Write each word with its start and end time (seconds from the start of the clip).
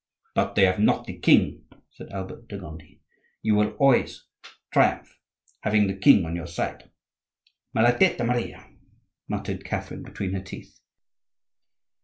"But 0.33 0.55
they 0.55 0.65
have 0.65 0.79
not 0.79 1.05
the 1.05 1.19
king," 1.19 1.63
said 1.91 2.09
Albert 2.09 2.47
de 2.47 2.57
Gondi. 2.57 3.01
"You 3.43 3.53
will 3.53 3.69
always 3.77 4.23
triumph, 4.73 5.19
having 5.61 5.85
the 5.85 5.95
king 5.95 6.25
on 6.25 6.35
your 6.35 6.47
side." 6.47 6.89
"Maladetta 7.75 8.23
Maria!" 8.25 8.67
muttered 9.27 9.63
Catherine 9.63 10.01
between 10.01 10.33
her 10.33 10.41
teeth. 10.41 10.79